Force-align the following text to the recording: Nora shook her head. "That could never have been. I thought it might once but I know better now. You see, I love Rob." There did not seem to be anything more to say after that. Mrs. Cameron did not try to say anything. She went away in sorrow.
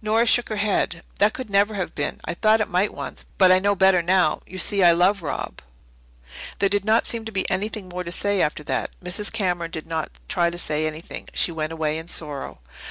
Nora 0.00 0.24
shook 0.24 0.48
her 0.48 0.56
head. 0.56 1.02
"That 1.18 1.34
could 1.34 1.50
never 1.50 1.74
have 1.74 1.94
been. 1.94 2.18
I 2.24 2.32
thought 2.32 2.62
it 2.62 2.68
might 2.70 2.94
once 2.94 3.26
but 3.36 3.52
I 3.52 3.58
know 3.58 3.74
better 3.74 4.00
now. 4.00 4.40
You 4.46 4.56
see, 4.56 4.82
I 4.82 4.92
love 4.92 5.22
Rob." 5.22 5.60
There 6.60 6.70
did 6.70 6.82
not 6.86 7.06
seem 7.06 7.26
to 7.26 7.30
be 7.30 7.44
anything 7.50 7.90
more 7.90 8.02
to 8.02 8.10
say 8.10 8.40
after 8.40 8.62
that. 8.64 8.92
Mrs. 9.04 9.30
Cameron 9.30 9.70
did 9.70 9.86
not 9.86 10.08
try 10.28 10.48
to 10.48 10.56
say 10.56 10.86
anything. 10.86 11.28
She 11.34 11.52
went 11.52 11.74
away 11.74 11.98
in 11.98 12.08
sorrow. 12.08 12.60